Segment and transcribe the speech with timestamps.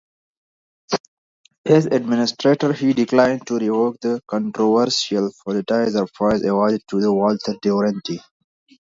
[1.63, 8.19] As administrator, he declined to revoke the controversial Pulitzer Prize awarded to Walter Duranty.